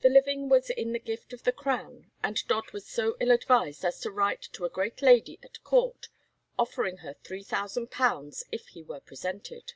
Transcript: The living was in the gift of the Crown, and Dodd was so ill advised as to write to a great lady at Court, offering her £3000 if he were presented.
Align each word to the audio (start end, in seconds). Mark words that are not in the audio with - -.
The 0.00 0.08
living 0.08 0.48
was 0.48 0.70
in 0.70 0.94
the 0.94 0.98
gift 0.98 1.34
of 1.34 1.42
the 1.42 1.52
Crown, 1.52 2.10
and 2.22 2.42
Dodd 2.48 2.70
was 2.72 2.88
so 2.88 3.18
ill 3.20 3.30
advised 3.30 3.84
as 3.84 4.00
to 4.00 4.10
write 4.10 4.40
to 4.52 4.64
a 4.64 4.70
great 4.70 5.02
lady 5.02 5.38
at 5.42 5.62
Court, 5.62 6.08
offering 6.58 6.96
her 7.04 7.12
£3000 7.22 8.44
if 8.50 8.68
he 8.68 8.82
were 8.82 9.00
presented. 9.00 9.74